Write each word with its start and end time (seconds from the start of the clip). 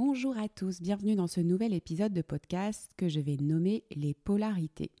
Bonjour 0.00 0.38
à 0.38 0.48
tous, 0.48 0.80
bienvenue 0.80 1.16
dans 1.16 1.26
ce 1.26 1.40
nouvel 1.40 1.74
épisode 1.74 2.12
de 2.12 2.22
podcast 2.22 2.92
que 2.96 3.08
je 3.08 3.18
vais 3.18 3.36
nommer 3.36 3.82
les 3.90 4.14
polarités. 4.14 4.92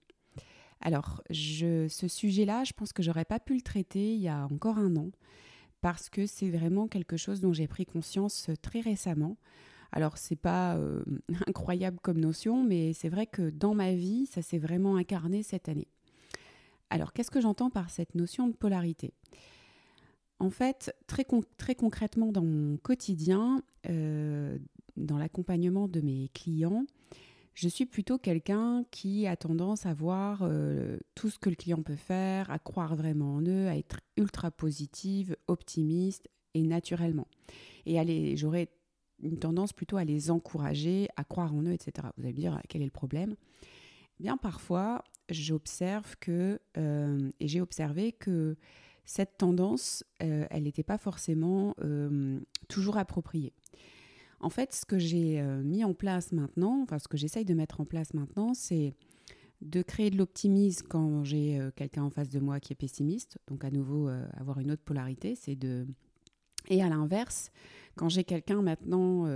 Alors, 0.80 1.22
ce 1.30 2.08
sujet-là, 2.08 2.64
je 2.64 2.72
pense 2.72 2.92
que 2.92 3.04
j'aurais 3.04 3.24
pas 3.24 3.38
pu 3.38 3.54
le 3.54 3.60
traiter 3.60 4.14
il 4.14 4.20
y 4.20 4.26
a 4.26 4.48
encore 4.50 4.76
un 4.76 4.96
an 4.96 5.12
parce 5.82 6.10
que 6.10 6.26
c'est 6.26 6.50
vraiment 6.50 6.88
quelque 6.88 7.16
chose 7.16 7.40
dont 7.40 7.52
j'ai 7.52 7.68
pris 7.68 7.86
conscience 7.86 8.50
très 8.60 8.80
récemment. 8.80 9.36
Alors, 9.92 10.18
c'est 10.18 10.34
pas 10.34 10.74
euh, 10.74 11.04
incroyable 11.46 12.00
comme 12.02 12.18
notion, 12.18 12.64
mais 12.64 12.92
c'est 12.92 13.08
vrai 13.08 13.28
que 13.28 13.50
dans 13.50 13.74
ma 13.74 13.94
vie, 13.94 14.26
ça 14.26 14.42
s'est 14.42 14.58
vraiment 14.58 14.96
incarné 14.96 15.44
cette 15.44 15.68
année. 15.68 15.86
Alors, 16.90 17.12
qu'est-ce 17.12 17.30
que 17.30 17.40
j'entends 17.40 17.70
par 17.70 17.90
cette 17.90 18.16
notion 18.16 18.48
de 18.48 18.52
polarité? 18.52 19.14
En 20.40 20.50
fait, 20.50 20.92
très, 21.06 21.24
très, 21.56 21.76
concrètement 21.76 22.32
dans 22.32 22.44
mon 22.44 22.76
quotidien, 22.78 23.62
euh, 23.88 24.58
dans 24.98 25.18
l'accompagnement 25.18 25.88
de 25.88 26.00
mes 26.00 26.28
clients, 26.34 26.84
je 27.60 27.68
suis 27.68 27.86
plutôt 27.86 28.18
quelqu'un 28.18 28.84
qui 28.92 29.26
a 29.26 29.34
tendance 29.34 29.84
à 29.84 29.92
voir 29.92 30.42
euh, 30.42 30.96
tout 31.16 31.28
ce 31.28 31.40
que 31.40 31.50
le 31.50 31.56
client 31.56 31.82
peut 31.82 31.96
faire, 31.96 32.48
à 32.52 32.60
croire 32.60 32.94
vraiment 32.94 33.34
en 33.34 33.42
eux, 33.42 33.66
à 33.66 33.76
être 33.76 33.98
ultra 34.16 34.52
positive, 34.52 35.36
optimiste 35.48 36.28
et 36.54 36.62
naturellement. 36.62 37.26
Et 37.84 38.36
j'aurais 38.36 38.68
une 39.20 39.40
tendance 39.40 39.72
plutôt 39.72 39.96
à 39.96 40.04
les 40.04 40.30
encourager, 40.30 41.08
à 41.16 41.24
croire 41.24 41.52
en 41.52 41.64
eux, 41.64 41.72
etc. 41.72 42.06
Vous 42.16 42.22
allez 42.22 42.32
me 42.32 42.38
dire 42.38 42.62
quel 42.68 42.80
est 42.80 42.84
le 42.84 42.92
problème? 42.92 43.34
Eh 44.20 44.22
Bien 44.22 44.36
parfois, 44.36 45.02
j'observe 45.28 46.14
que, 46.20 46.60
euh, 46.76 47.28
et 47.40 47.48
j'ai 47.48 47.60
observé 47.60 48.12
que 48.12 48.56
cette 49.04 49.36
tendance, 49.36 50.04
euh, 50.22 50.46
elle 50.50 50.62
n'était 50.62 50.84
pas 50.84 50.98
forcément 50.98 51.74
toujours 52.68 52.98
appropriée. 52.98 53.52
En 54.40 54.50
fait, 54.50 54.72
ce 54.72 54.84
que 54.84 54.98
j'ai 54.98 55.40
euh, 55.40 55.62
mis 55.62 55.84
en 55.84 55.94
place 55.94 56.32
maintenant, 56.32 56.82
enfin 56.82 56.98
ce 56.98 57.08
que 57.08 57.16
j'essaye 57.16 57.44
de 57.44 57.54
mettre 57.54 57.80
en 57.80 57.84
place 57.84 58.14
maintenant, 58.14 58.54
c'est 58.54 58.94
de 59.60 59.82
créer 59.82 60.10
de 60.10 60.16
l'optimisme 60.16 60.86
quand 60.88 61.24
j'ai 61.24 61.60
quelqu'un 61.74 62.04
en 62.04 62.10
face 62.10 62.28
de 62.28 62.38
moi 62.38 62.60
qui 62.60 62.72
est 62.72 62.76
pessimiste. 62.76 63.38
Donc 63.48 63.64
à 63.64 63.72
nouveau, 63.72 64.08
avoir 64.36 64.60
une 64.60 64.70
autre 64.70 64.84
polarité, 64.84 65.34
c'est 65.34 65.56
de... 65.56 65.84
Et 66.68 66.80
à 66.80 66.88
l'inverse, 66.88 67.50
quand 67.96 68.08
j'ai 68.08 68.22
quelqu'un 68.22 68.62
maintenant 68.62 69.26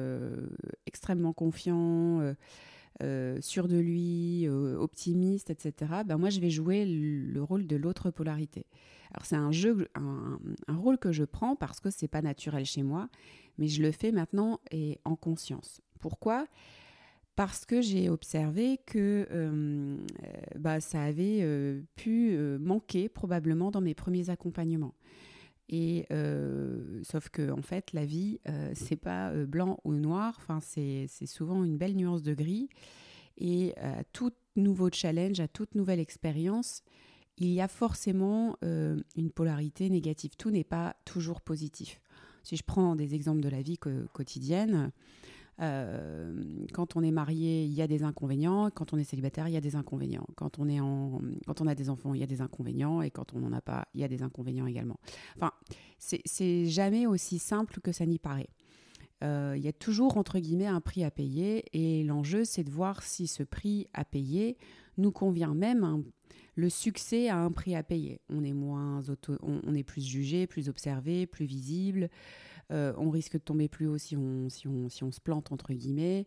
extrêmement 0.87 1.33
confiant, 1.33 2.21
sûr 3.41 3.69
de 3.69 3.79
lui, 3.79 4.49
optimiste, 4.49 5.51
etc., 5.51 5.93
ben 6.07 6.19
moi 6.19 6.31
je 6.31 6.41
vais 6.41 6.51
jouer 6.51 6.85
le 6.87 7.43
rôle 7.43 7.67
de 7.67 7.77
l'autre 7.77 8.11
polarité. 8.11 8.67
Alors 9.13 9.27
c'est 9.27 9.37
un 9.37 9.53
jeu, 9.53 9.89
un, 9.95 10.39
rôle 10.69 10.99
que 10.99 11.13
je 11.13 11.25
prends 11.25 11.55
parce 11.55 11.81
que 11.81 11.91
c'est 11.91 12.09
pas 12.09 12.23
naturel 12.23 12.65
chez 12.65 12.83
moi, 12.83 13.09
mais 13.59 13.69
je 13.69 13.83
le 13.83 13.93
fais 13.93 14.11
maintenant 14.11 14.59
et 14.71 14.99
en 15.05 15.17
conscience. 15.17 15.83
Pourquoi? 16.01 16.47
Parce 17.37 17.67
que 17.67 17.83
j'ai 17.83 18.09
observé 18.09 18.79
que 18.87 19.27
euh, 19.31 19.97
bah, 20.59 20.81
ça 20.81 21.03
avait 21.03 21.41
euh, 21.43 21.83
pu 21.95 22.33
euh, 22.33 22.59
manquer 22.59 23.09
probablement 23.09 23.71
dans 23.71 23.81
mes 23.81 23.95
premiers 23.95 24.31
accompagnements. 24.31 24.95
Et 25.69 26.07
sauf 27.03 27.29
que 27.31 27.51
en 27.51 27.63
fait, 27.63 27.93
la 27.93 28.05
vie, 28.05 28.41
c'est 28.75 28.97
pas 28.97 29.33
blanc 29.47 29.79
ou 29.85 29.95
noir. 29.95 30.35
Enfin, 30.39 30.61
c'est 30.61 31.27
souvent 31.27 31.65
une 31.65 31.79
belle 31.79 31.97
nuance 31.97 32.23
de 32.23 32.35
gris. 32.35 32.69
Et 33.39 33.75
à 33.79 34.05
tout 34.05 34.33
nouveau 34.57 34.91
challenge, 34.93 35.41
à 35.41 35.49
toute 35.49 35.75
nouvelle 35.75 36.01
expérience, 36.01 36.83
il 37.39 37.49
y 37.49 37.61
a 37.61 37.69
forcément 37.69 38.57
euh, 38.65 39.01
une 39.17 39.31
polarité 39.31 39.89
négative. 39.89 40.33
Tout 40.37 40.51
n'est 40.51 40.65
pas 40.65 40.97
toujours 41.05 41.41
positif. 41.41 42.01
Si 42.43 42.57
je 42.57 42.63
prends 42.63 42.97
des 42.97 43.15
exemples 43.15 43.41
de 43.41 43.49
la 43.49 43.63
vie 43.63 43.79
quotidienne, 43.79 44.91
euh, 45.63 46.33
quand 46.73 46.97
on 46.97 47.03
est 47.03 47.11
marié, 47.11 47.65
il 47.65 47.73
y 47.73 47.83
a 47.83 47.87
des 47.87 48.03
inconvénients. 48.03 48.71
Quand 48.71 48.93
on 48.93 48.99
est 48.99 49.05
célibataire, 49.05 49.49
il 49.49 49.55
y 49.55 49.57
a 49.57 49.61
des 49.61 49.77
inconvénients. 49.77 50.27
Quand 50.35 50.59
on, 50.59 50.69
est 50.69 50.81
en, 50.81 51.21
quand 51.47 51.61
on 51.61 51.67
a 51.67 51.75
des 51.75 51.89
enfants, 51.89 52.15
il 52.15 52.21
y 52.21 52.25
a 52.25 52.27
des 52.27 52.41
inconvénients. 52.41 53.03
Et 53.03 53.11
quand 53.11 53.35
on 53.35 53.41
n'en 53.41 53.53
a 53.53 53.61
pas, 53.61 53.87
il 53.95 54.01
y 54.01 54.05
a 54.05 54.09
des 54.09 54.23
inconvénients 54.23 54.67
également. 54.67 54.99
Enfin, 55.37 55.53
c'est 55.99 56.67
jamais 56.67 57.07
aussi 57.07 57.39
simple 57.39 57.81
que 57.81 57.93
ça 57.93 58.07
n'y 58.07 58.19
paraît. 58.19 58.49
Euh, 59.23 59.55
il 59.57 59.63
y 59.63 59.69
a 59.69 59.73
toujours, 59.73 60.17
entre 60.17 60.41
guillemets, 60.41 60.67
un 60.67 60.81
prix 60.81 61.05
à 61.05 61.11
payer. 61.11 61.65
Et 61.73 62.03
l'enjeu, 62.03 62.45
c'est 62.45 62.65
de 62.65 62.71
voir 62.71 63.03
si 63.03 63.29
ce 63.29 63.43
prix 63.43 63.87
à 63.95 64.05
payer 64.05 64.57
nous 64.99 65.13
convient 65.13 65.55
même 65.55 65.85
un, 65.85 66.03
le 66.55 66.69
succès 66.69 67.29
a 67.29 67.39
un 67.39 67.51
prix 67.51 67.75
à 67.75 67.83
payer. 67.83 68.21
On 68.29 68.45
est 68.45 68.53
moins 68.53 69.01
on, 69.43 69.75
est 69.75 69.83
plus 69.83 70.07
jugé, 70.07 70.47
plus 70.47 70.69
observé, 70.69 71.27
plus 71.27 71.47
visible. 71.47 72.11
Euh, 72.73 72.93
on 72.97 73.11
risque 73.11 73.35
de 73.35 73.39
tomber 73.39 73.69
plus 73.69 73.87
haut 73.87 73.99
si 73.99 74.17
on, 74.17 74.49
si 74.49 74.67
on, 74.67 74.89
si 74.89 75.05
on 75.05 75.13
se 75.13 75.21
plante 75.21 75.53
entre 75.53 75.73
guillemets. 75.73 76.27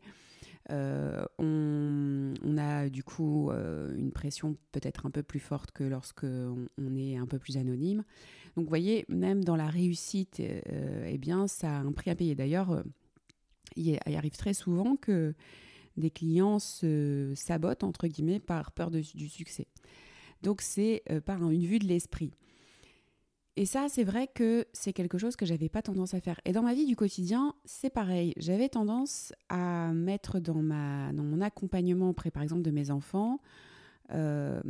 Euh, 0.71 1.25
on, 1.37 2.33
a 2.57 2.89
du 2.89 3.03
coup 3.03 3.51
euh, 3.51 3.95
une 3.97 4.11
pression 4.11 4.55
peut-être 4.71 5.05
un 5.05 5.11
peu 5.11 5.21
plus 5.21 5.39
forte 5.39 5.71
que 5.71 5.83
lorsque 5.83 6.23
on, 6.23 6.95
est 6.95 7.17
un 7.17 7.25
peu 7.25 7.39
plus 7.39 7.57
anonyme. 7.57 8.03
Donc 8.55 8.65
vous 8.65 8.69
voyez, 8.69 9.05
même 9.09 9.43
dans 9.43 9.55
la 9.55 9.67
réussite, 9.67 10.39
eh 10.39 11.17
bien 11.17 11.47
ça 11.47 11.77
a 11.77 11.79
un 11.79 11.91
prix 11.91 12.11
à 12.11 12.15
payer. 12.15 12.35
D'ailleurs, 12.35 12.83
il 13.75 13.99
arrive 14.15 14.37
très 14.37 14.53
souvent 14.53 14.95
que 14.95 15.33
des 15.97 16.09
clients 16.09 16.59
se 16.59 17.33
sabotent 17.35 17.83
entre 17.83 18.07
guillemets 18.07 18.39
par 18.39 18.71
peur 18.71 18.91
du 18.91 19.29
succès. 19.29 19.67
Donc 20.41 20.61
c'est 20.61 21.03
par 21.25 21.49
une 21.49 21.65
vue 21.65 21.79
de 21.79 21.87
l'esprit. 21.87 22.31
Et 23.57 23.65
ça, 23.65 23.87
c'est 23.87 24.03
vrai 24.03 24.27
que 24.27 24.65
c'est 24.73 24.91
quelque 24.91 25.17
chose 25.17 25.37
que 25.37 25.45
j'avais 25.45 25.69
pas 25.69 25.81
tendance 25.81 26.13
à 26.13 26.19
faire. 26.19 26.39
Et 26.43 26.51
dans 26.51 26.61
ma 26.61 26.73
vie 26.73 26.85
du 26.85 26.97
quotidien, 26.97 27.53
c'est 27.63 27.89
pareil. 27.89 28.33
J'avais 28.35 28.67
tendance 28.67 29.33
à 29.47 29.93
mettre 29.93 30.39
dans, 30.39 30.61
ma, 30.61 31.13
dans 31.13 31.23
mon 31.23 31.39
accompagnement 31.39 32.09
auprès, 32.09 32.31
par 32.31 32.43
exemple, 32.43 32.63
de 32.63 32.71
mes 32.71 32.91
enfants, 32.91 33.39
euh, 34.11 34.61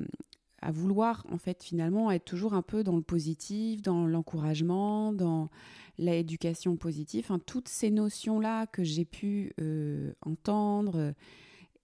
à 0.62 0.72
vouloir, 0.72 1.26
en 1.32 1.40
fait, 1.40 1.64
finalement, 1.64 2.12
être 2.12 2.26
toujours 2.26 2.54
un 2.54 2.62
peu 2.62 2.84
dans 2.84 2.96
le 2.96 3.02
positif, 3.02 3.82
dans 3.82 4.06
l'encouragement, 4.06 5.14
dans 5.14 5.50
l'éducation 5.98 6.76
positive. 6.76 7.26
Enfin, 7.26 7.40
toutes 7.40 7.70
ces 7.70 7.90
notions-là 7.90 8.68
que 8.68 8.84
j'ai 8.84 9.06
pu 9.06 9.52
euh, 9.60 10.14
entendre 10.22 11.14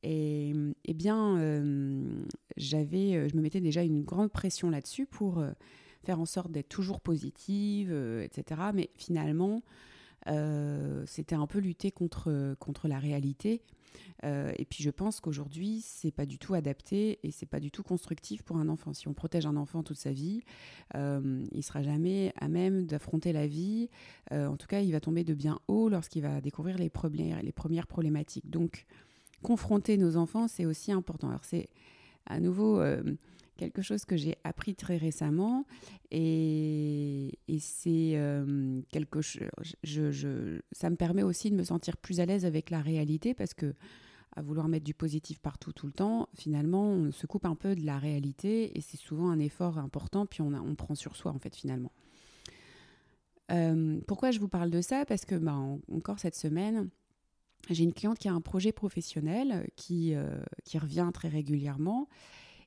et, 0.04 0.54
eh 0.86 0.94
bien, 0.94 1.38
euh, 1.38 2.24
j'avais, 2.58 3.28
je 3.28 3.36
me 3.36 3.42
mettais 3.42 3.62
déjà 3.62 3.82
une 3.82 4.04
grande 4.04 4.32
pression 4.32 4.70
là-dessus 4.70 5.08
pour 5.08 5.44
faire 6.04 6.20
en 6.20 6.26
sorte 6.26 6.52
d'être 6.52 6.70
toujours 6.70 7.02
positive, 7.02 7.92
etc. 8.24 8.62
Mais 8.74 8.90
finalement, 8.96 9.64
c'était 11.06 11.36
un 11.36 11.48
peu 11.48 11.60
lutter 11.60 11.92
contre, 11.92 12.56
contre 12.60 12.88
la 12.88 13.00
réalité. 13.00 13.62
et 14.24 14.66
puis 14.70 14.84
je 14.84 14.90
pense 14.92 15.20
qu'aujourd'hui, 15.20 15.82
c'est 15.84 16.12
pas 16.12 16.26
du 16.26 16.38
tout 16.38 16.54
adapté 16.54 17.20
et 17.24 17.32
c'est 17.32 17.48
pas 17.48 17.60
du 17.60 17.72
tout 17.72 17.84
constructif 17.84 18.44
pour 18.44 18.58
un 18.58 18.70
enfant. 18.70 18.94
Si 18.94 19.08
on 19.08 19.14
protège 19.14 19.46
un 19.46 19.56
enfant 19.56 19.84
toute 19.84 19.98
sa 19.98 20.12
vie, 20.12 20.44
il 20.94 21.64
sera 21.64 21.82
jamais 21.82 22.34
à 22.40 22.48
même 22.48 22.86
d'affronter 22.86 23.34
la 23.34 23.48
vie. 23.48 23.90
en 24.32 24.58
tout 24.58 24.68
cas, 24.68 24.82
il 24.82 24.92
va 24.92 25.00
tomber 25.00 25.24
de 25.24 25.34
bien 25.34 25.60
haut 25.68 25.90
lorsqu'il 25.90 26.22
va 26.22 26.40
découvrir 26.42 26.78
les, 26.78 26.90
problèmes, 26.90 27.40
les 27.42 27.52
premières 27.52 27.88
problématiques. 27.88 28.50
Donc, 28.50 28.86
confronter 29.42 29.98
nos 29.98 30.18
enfants, 30.18 30.48
c'est 30.48 30.66
aussi 30.66 30.92
important. 30.92 31.30
Alors 31.30 31.44
c'est 31.44 31.70
à 32.26 32.40
nouveau 32.40 32.80
euh, 32.80 33.02
quelque 33.62 33.84
chose 33.84 34.06
que 34.06 34.18
j'ai 34.18 34.38
appris 34.44 34.74
très 34.74 34.98
récemment 34.98 35.66
et, 36.10 37.38
c'est 37.60 38.14
euh, 38.16 38.82
quelque 38.92 39.22
chose. 39.22 39.44
Je, 39.84 40.60
ça 40.72 40.90
me 40.90 40.96
permet 40.96 41.22
aussi 41.22 41.52
de 41.52 41.56
me 41.56 41.64
sentir 41.64 41.96
plus 41.98 42.20
à 42.20 42.26
l'aise 42.26 42.44
avec 42.44 42.72
la 42.72 42.82
réalité 42.82 43.36
parce 43.36 43.54
que 43.54 43.76
à 44.36 44.42
vouloir 44.42 44.68
mettre 44.68 44.86
du 44.86 44.96
positif 44.96 45.40
partout 45.40 45.74
tout 45.74 45.86
le 45.86 45.92
temps, 45.92 46.28
finalement, 46.34 46.88
on 46.88 47.12
se 47.12 47.28
coupe 47.28 47.46
un 47.46 47.54
peu 47.54 47.76
de 47.76 47.86
la 47.86 48.00
réalité 48.00 48.76
et 48.76 48.82
c'est 48.82 48.98
souvent 48.98 49.30
un 49.30 49.40
effort 49.40 49.78
important, 49.78 50.26
puis 50.26 50.42
on, 50.42 50.54
on 50.54 50.74
prend 50.74 50.96
sur 50.96 51.16
soi 51.16 51.32
en 51.32 51.38
fait 51.38 51.56
finalement. 51.56 51.92
Euh, 53.52 54.00
pourquoi 54.08 54.32
je 54.32 54.40
vous 54.40 54.48
parle 54.48 54.72
de 54.72 54.82
ça? 54.82 55.06
Parce 55.06 55.26
que 55.26 55.36
bah, 55.36 55.60
encore 55.94 56.18
cette 56.18 56.36
semaine, 56.36 56.90
j'ai 57.70 57.84
une 57.84 57.94
cliente 57.94 58.18
qui 58.18 58.28
a 58.28 58.34
un 58.34 58.42
projet 58.42 58.72
professionnel 58.72 59.70
qui, 59.76 60.16
euh, 60.16 60.42
qui 60.64 60.80
revient 60.80 61.12
très 61.14 61.28
régulièrement 61.28 62.08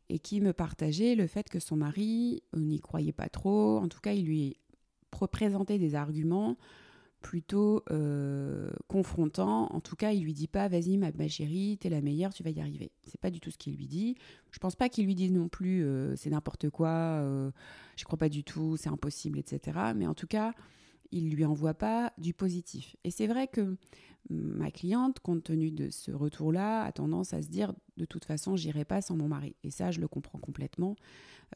et 0.08 0.18
qui 0.18 0.40
me 0.40 0.52
partageait 0.52 1.14
le 1.14 1.26
fait 1.26 1.48
que 1.48 1.58
son 1.58 1.76
mari 1.76 2.42
euh, 2.54 2.60
n'y 2.60 2.80
croyait 2.80 3.12
pas 3.12 3.28
trop. 3.28 3.78
En 3.78 3.88
tout 3.88 4.00
cas, 4.00 4.12
il 4.12 4.26
lui 4.26 4.56
présentait 5.30 5.78
des 5.78 5.94
arguments 5.94 6.56
plutôt 7.22 7.82
euh, 7.90 8.70
confrontants. 8.86 9.66
En 9.72 9.80
tout 9.80 9.96
cas, 9.96 10.12
il 10.12 10.24
lui 10.24 10.34
dit 10.34 10.48
pas 10.48 10.68
vas-y 10.68 10.98
ma, 10.98 11.10
ma 11.12 11.28
chérie, 11.28 11.78
t'es 11.80 11.88
la 11.88 12.02
meilleure, 12.02 12.34
tu 12.34 12.42
vas 12.42 12.50
y 12.50 12.60
arriver. 12.60 12.90
C'est 13.06 13.20
pas 13.20 13.30
du 13.30 13.40
tout 13.40 13.50
ce 13.50 13.56
qu'il 13.56 13.76
lui 13.76 13.86
dit. 13.86 14.16
Je 14.50 14.58
pense 14.58 14.76
pas 14.76 14.88
qu'il 14.88 15.06
lui 15.06 15.14
dise 15.14 15.32
non 15.32 15.48
plus 15.48 15.86
c'est 16.16 16.30
n'importe 16.30 16.68
quoi, 16.68 17.22
je 17.96 18.04
crois 18.04 18.18
pas 18.18 18.28
du 18.28 18.44
tout, 18.44 18.76
c'est 18.76 18.90
impossible, 18.90 19.38
etc. 19.38 19.78
Mais 19.96 20.06
en 20.06 20.12
tout 20.14 20.26
cas, 20.26 20.52
il 21.14 21.30
lui 21.30 21.44
envoie 21.44 21.74
pas 21.74 22.12
du 22.18 22.34
positif. 22.34 22.96
Et 23.04 23.10
c'est 23.10 23.28
vrai 23.28 23.46
que 23.46 23.76
ma 24.28 24.70
cliente, 24.70 25.20
compte 25.20 25.44
tenu 25.44 25.70
de 25.70 25.90
ce 25.90 26.10
retour-là, 26.10 26.82
a 26.82 26.92
tendance 26.92 27.32
à 27.32 27.40
se 27.40 27.48
dire 27.48 27.72
de 27.96 28.04
toute 28.04 28.24
façon, 28.24 28.56
j'irai 28.56 28.84
pas 28.84 29.00
sans 29.00 29.16
mon 29.16 29.28
mari. 29.28 29.54
Et 29.62 29.70
ça, 29.70 29.92
je 29.92 30.00
le 30.00 30.08
comprends 30.08 30.40
complètement, 30.40 30.96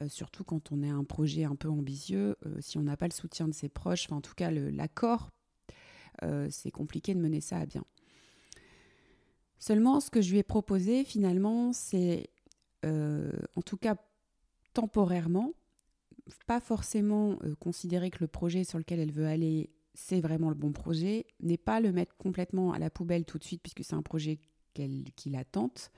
euh, 0.01 0.09
surtout 0.09 0.45
quand 0.45 0.71
on 0.71 0.83
est 0.83 0.89
un 0.89 1.03
projet 1.03 1.45
un 1.45 1.57
peu 1.57 1.69
ambitieux. 1.69 2.37
Euh, 2.47 2.57
si 2.61 2.79
on 2.79 2.83
n'a 2.83 2.97
pas 2.97 3.09
le 3.09 3.13
soutien 3.13 3.49
de 3.49 3.55
ses 3.55 3.69
proches, 3.69 4.11
en 4.13 4.21
tout 4.21 4.35
cas 4.35 4.51
l'accord, 4.53 5.31
euh, 6.23 6.47
c'est 6.51 6.71
compliqué 6.71 7.15
de 7.15 7.21
mener 7.21 7.41
ça 7.41 7.59
à 7.59 7.67
bien. 7.67 7.85
Seulement, 9.59 9.99
ce 9.99 10.11
que 10.11 10.23
je 10.23 10.31
lui 10.31 10.39
ai 10.39 10.45
proposé 10.45 11.03
finalement, 11.03 11.73
c'est, 11.73 12.31
en 12.85 13.63
tout 13.65 13.77
cas 13.77 13.97
temporairement, 14.73 15.53
pas 16.47 16.61
forcément 16.61 17.39
euh, 17.45 17.55
considérer 17.57 18.11
que 18.11 18.19
le 18.21 18.29
projet 18.29 18.65
sur 18.65 18.79
lequel 18.79 19.01
elle 19.01 19.13
veut 19.13 19.27
aller, 19.27 19.71
c'est 19.95 20.21
vraiment 20.21 20.49
le 20.49 20.55
bon 20.55 20.73
projet, 20.73 21.27
n'est 21.41 21.57
pas 21.59 21.81
le 21.81 21.93
mettre 21.93 22.17
complètement 22.17 22.73
à 22.73 22.79
la 22.79 22.91
poubelle 22.91 23.25
tout 23.25 23.39
de 23.39 23.45
suite, 23.45 23.63
puisque 23.63 23.85
c'est 23.85 23.97
un 23.97 24.03
projet 24.03 24.39
qui 25.17 25.31
la 25.31 25.45
tente, 25.45 25.91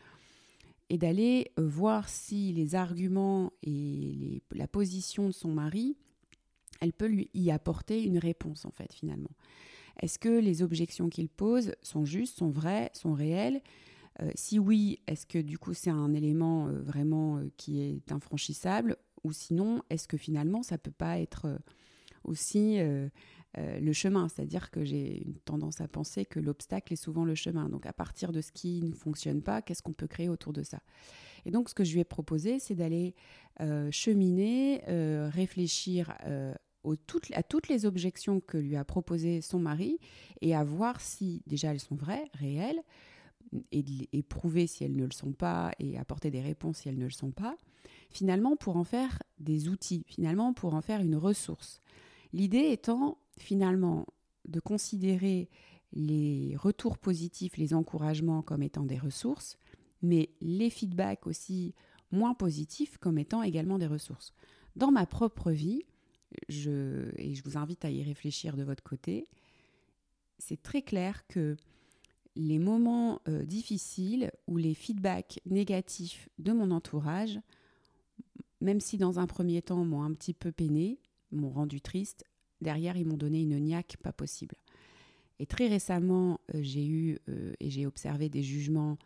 et 0.88 0.96
d'aller 0.96 1.52
euh, 1.58 1.68
voir 1.68 2.08
si 2.08 2.52
les 2.52 2.74
arguments 2.74 3.52
et 3.62 4.42
la 4.52 4.66
position 4.66 5.26
de 5.26 5.32
son 5.32 5.50
mari, 5.52 5.96
elle 6.80 6.94
peut 6.94 7.06
lui 7.06 7.28
y 7.34 7.50
apporter 7.50 8.02
une 8.02 8.18
réponse 8.18 8.64
en 8.64 8.70
fait 8.70 8.92
finalement. 8.94 9.30
Est-ce 10.00 10.18
que 10.18 10.40
les 10.40 10.62
objections 10.62 11.10
qu'il 11.10 11.28
pose 11.28 11.74
sont 11.82 12.06
justes, 12.06 12.38
sont 12.38 12.48
vraies, 12.48 12.90
sont 12.94 13.12
réelles? 13.12 13.60
Euh, 14.22 14.30
Si 14.34 14.58
oui, 14.58 15.00
est-ce 15.06 15.26
que 15.26 15.38
du 15.38 15.58
coup 15.58 15.74
c'est 15.74 15.90
un 15.90 16.14
élément 16.14 16.68
vraiment 16.72 17.42
qui 17.58 17.82
est 17.82 18.10
infranchissable? 18.10 18.96
Ou 19.24 19.32
sinon, 19.32 19.82
est-ce 19.90 20.08
que 20.08 20.16
finalement 20.16 20.62
ça 20.62 20.78
peut 20.78 20.90
pas 20.90 21.18
être 21.18 21.46
aussi 22.24 22.78
le 23.56 23.92
chemin? 23.92 24.28
C'est-à-dire 24.28 24.70
que 24.70 24.84
j'ai 24.84 25.22
une 25.26 25.38
tendance 25.40 25.80
à 25.80 25.88
penser 25.88 26.24
que 26.24 26.40
l'obstacle 26.40 26.92
est 26.92 26.96
souvent 26.96 27.24
le 27.24 27.34
chemin. 27.34 27.68
Donc 27.68 27.86
à 27.86 27.92
partir 27.92 28.32
de 28.32 28.40
ce 28.40 28.52
qui 28.52 28.82
ne 28.82 28.94
fonctionne 28.94 29.42
pas, 29.42 29.62
qu'est-ce 29.62 29.82
qu'on 29.82 29.92
peut 29.92 30.06
créer 30.06 30.28
autour 30.28 30.52
de 30.52 30.62
ça? 30.62 30.80
Et 31.44 31.50
donc 31.50 31.68
ce 31.68 31.74
que 31.74 31.84
je 31.84 31.92
lui 31.92 32.00
ai 32.00 32.04
proposé, 32.04 32.58
c'est 32.58 32.74
d'aller 32.74 33.14
cheminer, 33.90 34.82
réfléchir 35.30 36.14
à 36.82 37.42
toutes 37.42 37.68
les 37.68 37.84
objections 37.86 38.40
que 38.40 38.56
lui 38.56 38.76
a 38.76 38.84
proposées 38.84 39.42
son 39.42 39.58
mari 39.58 39.98
et 40.40 40.54
à 40.54 40.64
voir 40.64 41.00
si 41.00 41.42
déjà 41.46 41.72
elles 41.72 41.80
sont 41.80 41.96
vraies, 41.96 42.24
réelles, 42.34 42.80
et, 43.72 44.22
prouver 44.22 44.66
si 44.66 44.84
elles 44.84 44.96
ne 44.96 45.04
le 45.04 45.12
sont 45.12 45.32
pas 45.32 45.72
et 45.78 45.98
apporter 45.98 46.30
des 46.30 46.40
réponses 46.40 46.78
si 46.78 46.88
elles 46.88 46.98
ne 46.98 47.04
le 47.04 47.10
sont 47.10 47.32
pas, 47.32 47.56
finalement 48.10 48.56
pour 48.56 48.76
en 48.76 48.84
faire 48.84 49.22
des 49.38 49.68
outils, 49.68 50.04
finalement 50.06 50.52
pour 50.52 50.74
en 50.74 50.80
faire 50.80 51.00
une 51.00 51.16
ressource. 51.16 51.80
L'idée 52.32 52.70
étant 52.70 53.18
finalement 53.38 54.06
de 54.48 54.60
considérer 54.60 55.48
les 55.92 56.54
retours 56.56 56.98
positifs, 56.98 57.56
les 57.56 57.74
encouragements 57.74 58.42
comme 58.42 58.62
étant 58.62 58.84
des 58.84 58.98
ressources, 58.98 59.56
mais 60.02 60.30
les 60.40 60.70
feedbacks 60.70 61.26
aussi 61.26 61.74
moins 62.12 62.34
positifs 62.34 62.98
comme 62.98 63.18
étant 63.18 63.42
également 63.42 63.78
des 63.78 63.86
ressources. 63.86 64.32
Dans 64.76 64.92
ma 64.92 65.06
propre 65.06 65.50
vie, 65.50 65.84
je, 66.48 67.10
et 67.16 67.34
je 67.34 67.42
vous 67.42 67.56
invite 67.56 67.84
à 67.84 67.90
y 67.90 68.02
réfléchir 68.02 68.56
de 68.56 68.62
votre 68.62 68.82
côté, 68.82 69.28
c'est 70.38 70.62
très 70.62 70.82
clair 70.82 71.26
que 71.26 71.56
les 72.36 72.58
moments 72.58 73.20
euh, 73.28 73.44
difficiles 73.44 74.30
ou 74.46 74.56
les 74.56 74.74
feedbacks 74.74 75.40
négatifs 75.46 76.28
de 76.38 76.52
mon 76.52 76.70
entourage, 76.70 77.40
même 78.60 78.80
si 78.80 78.98
dans 78.98 79.18
un 79.18 79.26
premier 79.26 79.62
temps 79.62 79.84
m'ont 79.84 80.02
un 80.02 80.12
petit 80.12 80.34
peu 80.34 80.52
peiné, 80.52 80.98
m'ont 81.32 81.50
rendu 81.50 81.80
triste, 81.80 82.24
derrière 82.60 82.96
ils 82.96 83.06
m'ont 83.06 83.16
donné 83.16 83.42
une 83.42 83.58
niaque 83.58 83.96
pas 84.02 84.12
possible. 84.12 84.56
Et 85.38 85.46
très 85.46 85.68
récemment, 85.68 86.40
euh, 86.54 86.60
j'ai 86.62 86.86
eu 86.86 87.18
euh, 87.28 87.52
et 87.60 87.70
j'ai 87.70 87.86
observé 87.86 88.28
des 88.28 88.42
jugements 88.42 88.98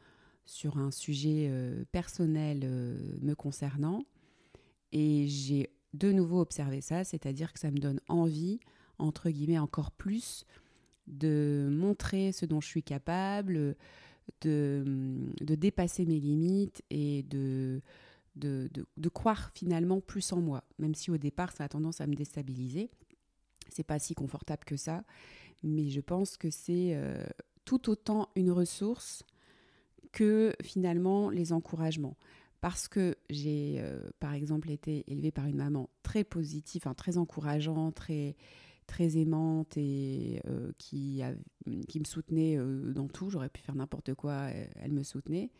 sur 0.46 0.76
un 0.76 0.90
sujet 0.90 1.50
personnel 1.90 2.68
me 3.22 3.32
concernant, 3.32 4.04
et 4.92 5.26
j'ai 5.26 5.70
de 5.94 6.12
nouveau 6.12 6.40
observer 6.40 6.82
ça, 6.82 7.02
c'est-à-dire 7.02 7.50
que 7.50 7.58
ça 7.58 7.70
me 7.70 7.78
donne 7.78 7.98
envie, 8.08 8.60
entre 8.98 9.30
guillemets, 9.30 9.58
encore 9.58 9.90
plus 9.90 10.44
de 11.06 11.68
montrer 11.70 12.32
ce 12.32 12.46
dont 12.46 12.60
je 12.60 12.68
suis 12.68 12.82
capable, 12.82 13.76
de, 14.40 14.84
de 15.40 15.54
dépasser 15.54 16.06
mes 16.06 16.18
limites 16.18 16.82
et 16.90 17.22
de, 17.24 17.82
de, 18.36 18.70
de, 18.96 19.08
croire 19.08 19.50
finalement 19.54 20.00
plus 20.00 20.32
en 20.32 20.40
moi, 20.40 20.64
même 20.78 20.94
si 20.94 21.10
au 21.10 21.18
départ 21.18 21.52
ça 21.52 21.64
a 21.64 21.68
tendance 21.68 22.00
à 22.00 22.06
me 22.06 22.14
déstabiliser. 22.14 22.90
C'est 23.68 23.84
pas 23.84 23.98
si 23.98 24.14
confortable 24.14 24.64
que 24.64 24.76
ça, 24.76 25.04
mais 25.62 25.90
je 25.90 26.00
pense 26.00 26.36
que 26.36 26.50
c'est 26.50 26.94
euh, 26.94 27.24
tout 27.64 27.90
autant 27.90 28.28
une 28.36 28.50
ressource 28.50 29.24
que 30.12 30.54
finalement 30.62 31.30
les 31.30 31.52
encouragements 31.52 32.16
parce 32.64 32.88
que 32.88 33.14
j'ai, 33.28 33.74
euh, 33.76 34.00
par 34.20 34.32
exemple, 34.32 34.70
été 34.70 35.04
élevée 35.12 35.32
par 35.32 35.44
une 35.44 35.58
maman 35.58 35.90
très 36.02 36.24
positive, 36.24 36.84
très 36.96 37.18
encourageante, 37.18 37.94
très, 37.94 38.36
très 38.86 39.16
aimante 39.16 39.76
et 39.76 40.40
euh, 40.46 40.72
qui, 40.78 41.22
qui 41.88 42.00
me 42.00 42.04
soutenait 42.04 42.56
euh, 42.56 42.92
dans 42.92 43.08
tout. 43.08 43.30
J'aurais 43.30 43.48
pu 43.48 43.60
faire 43.60 43.74
n'importe 43.74 44.14
quoi, 44.14 44.48
elle 44.76 44.92
me 44.92 45.02
soutenait. 45.02 45.50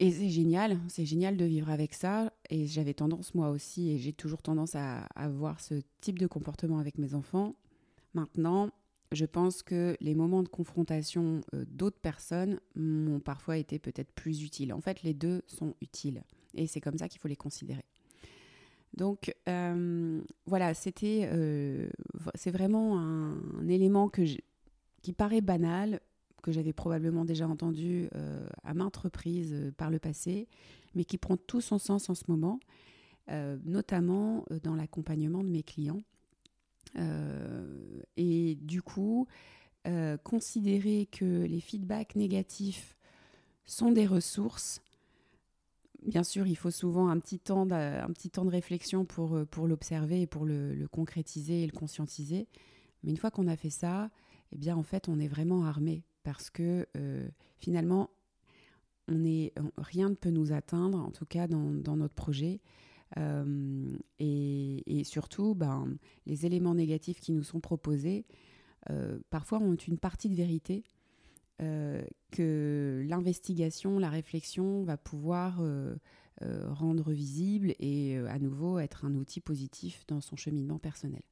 Et 0.00 0.10
c'est 0.10 0.28
génial, 0.28 0.78
c'est 0.88 1.06
génial 1.06 1.36
de 1.36 1.44
vivre 1.44 1.70
avec 1.70 1.94
ça. 1.94 2.32
Et 2.50 2.66
j'avais 2.66 2.94
tendance, 2.94 3.34
moi 3.34 3.50
aussi, 3.50 3.90
et 3.90 3.98
j'ai 3.98 4.12
toujours 4.12 4.42
tendance 4.42 4.74
à 4.74 5.04
avoir 5.14 5.60
ce 5.60 5.80
type 6.00 6.18
de 6.18 6.26
comportement 6.26 6.78
avec 6.78 6.98
mes 6.98 7.14
enfants. 7.14 7.54
Maintenant, 8.12 8.70
je 9.12 9.24
pense 9.24 9.62
que 9.62 9.96
les 10.00 10.14
moments 10.14 10.42
de 10.42 10.48
confrontation 10.48 11.40
euh, 11.54 11.64
d'autres 11.68 12.00
personnes 12.00 12.60
m'ont 12.74 13.20
parfois 13.20 13.56
été 13.58 13.78
peut-être 13.78 14.12
plus 14.12 14.42
utiles. 14.42 14.72
En 14.72 14.80
fait, 14.80 15.02
les 15.02 15.14
deux 15.14 15.42
sont 15.46 15.74
utiles 15.80 16.22
et 16.54 16.66
c'est 16.66 16.80
comme 16.80 16.98
ça 16.98 17.08
qu'il 17.08 17.20
faut 17.20 17.28
les 17.28 17.36
considérer. 17.36 17.84
Donc 18.96 19.34
euh, 19.48 20.20
voilà, 20.46 20.74
c'était, 20.74 21.28
euh, 21.32 21.88
c'est 22.34 22.50
vraiment 22.50 22.98
un, 23.00 23.68
élément 23.68 24.08
qui 24.08 25.12
paraît 25.12 25.40
banal, 25.40 26.00
que 26.42 26.52
j'avais 26.52 26.72
probablement 26.72 27.24
déjà 27.24 27.48
entendu 27.48 28.10
à 28.64 28.74
maintes 28.74 28.98
reprises 28.98 29.72
par 29.78 29.90
le 29.90 29.98
passé, 29.98 30.46
mais 30.94 31.04
qui 31.04 31.16
prend 31.16 31.38
tout 31.38 31.62
son 31.62 31.78
sens 31.78 32.10
en 32.10 32.14
ce 32.14 32.24
moment, 32.28 32.60
notamment 33.64 34.44
dans 34.62 34.74
l'accompagnement 34.74 35.42
de 35.42 35.48
mes 35.48 35.62
clients. 35.62 36.02
Euh, 36.96 38.00
et 38.16 38.56
du 38.60 38.82
coup, 38.82 39.26
euh, 39.86 40.16
considérer 40.18 41.08
que 41.10 41.44
les 41.44 41.60
feedbacks 41.60 42.16
négatifs 42.16 42.96
sont 43.66 43.92
des 43.92 44.06
ressources. 44.06 44.80
Bien 46.04 46.22
sûr, 46.22 46.46
il 46.46 46.56
faut 46.56 46.70
souvent 46.70 47.08
un 47.08 47.18
petit 47.18 47.38
temps 47.38 47.66
de, 47.66 48.12
petit 48.12 48.30
temps 48.30 48.44
de 48.44 48.50
réflexion 48.50 49.04
pour, 49.04 49.36
euh, 49.36 49.44
pour 49.46 49.66
l'observer 49.66 50.22
et 50.22 50.26
pour 50.26 50.44
le, 50.44 50.86
concrétiser 50.90 51.62
et 51.62 51.66
le 51.66 51.72
conscientiser. 51.72 52.46
Mais 53.02 53.10
une 53.10 53.16
fois 53.16 53.30
qu'on 53.30 53.48
a 53.48 53.56
fait 53.56 53.70
ça, 53.70 54.10
eh 54.52 54.58
bien, 54.58 54.76
en 54.76 54.82
fait, 54.82 55.08
on 55.08 55.18
est 55.18 55.28
vraiment 55.28 55.64
armé 55.64 56.02
parce 56.22 56.48
que 56.48 56.86
finalement, 57.58 58.08
on 59.08 59.24
est, 59.24 59.52
rien 59.76 60.08
ne 60.08 60.14
peut 60.14 60.30
nous 60.30 60.52
atteindre, 60.52 60.98
en 60.98 61.10
tout 61.10 61.26
cas 61.26 61.46
dans, 61.46 61.70
dans 61.70 61.96
notre 61.96 62.14
projet. 62.14 62.60
Euh, 63.18 63.96
et, 64.18 65.02
surtout, 65.04 65.54
ben, 65.54 65.96
les 66.26 66.46
éléments 66.46 66.74
négatifs 66.74 67.20
qui 67.20 67.32
nous 67.32 67.42
sont 67.42 67.60
proposés, 67.60 68.24
euh, 68.90 69.18
parfois 69.30 69.58
ont 69.58 69.74
une 69.74 69.98
partie 69.98 70.28
de 70.28 70.34
vérité 70.34 70.84
euh, 71.62 72.02
que 72.30 73.04
l'investigation, 73.06 73.98
la 73.98 74.10
réflexion 74.10 74.82
va 74.84 74.96
pouvoir 74.96 75.62
rendre 76.40 77.12
visible 77.12 77.74
et 77.78 78.18
à 78.18 78.38
nouveau 78.38 78.78
être 78.78 79.04
un 79.04 79.14
outil 79.14 79.40
positif 79.40 80.04
dans 80.08 80.20
son 80.20 80.36
cheminement 80.36 80.78
personnel. 80.78 81.22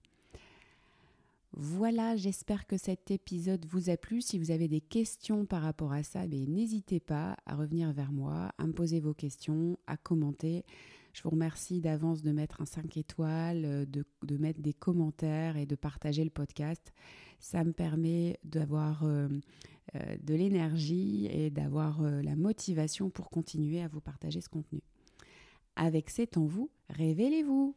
Voilà, 1.54 2.16
j'espère 2.16 2.66
que 2.66 2.78
cet 2.78 3.10
épisode 3.10 3.66
vous 3.66 3.90
a 3.90 3.98
plu. 3.98 4.22
Si 4.22 4.38
vous 4.38 4.50
avez 4.50 4.68
des 4.68 4.80
questions 4.80 5.44
par 5.44 5.62
rapport 5.62 5.92
à 5.92 6.02
ça, 6.02 6.26
ben, 6.26 6.48
n'hésitez 6.48 6.98
pas 6.98 7.36
à 7.44 7.56
revenir 7.56 7.92
vers 7.92 8.10
moi, 8.10 8.52
à 8.56 8.66
me 8.66 8.72
poser 8.72 9.00
vos 9.00 9.12
questions, 9.12 9.78
à 9.86 9.98
commenter. 9.98 10.64
Je 11.12 11.22
vous 11.22 11.30
remercie 11.30 11.80
d'avance 11.80 12.22
de 12.22 12.32
mettre 12.32 12.62
un 12.62 12.64
5 12.64 12.96
étoiles, 12.96 13.64
euh, 13.66 13.84
de, 13.84 14.36
mettre 14.38 14.60
des 14.60 14.72
commentaires 14.72 15.58
et 15.58 15.66
de 15.66 15.74
partager 15.74 16.24
le 16.24 16.30
podcast. 16.30 16.92
Ça 17.38 17.64
me 17.64 17.72
permet 17.72 18.38
d'avoir 18.44 19.04
euh, 19.04 19.28
euh, 19.28 19.81
de 19.94 20.34
l'énergie 20.34 21.26
et 21.30 21.50
d'avoir 21.50 22.00
la 22.02 22.36
motivation 22.36 23.10
pour 23.10 23.30
continuer 23.30 23.82
à 23.82 23.88
vous 23.88 24.00
partager 24.00 24.40
ce 24.40 24.48
contenu. 24.48 24.80
Avec 25.76 26.10
C'est 26.10 26.36
en 26.36 26.44
vous, 26.44 26.70
révélez-vous 26.90 27.74